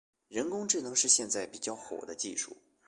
[0.29, 2.57] 人工智能是现在比较火的技术。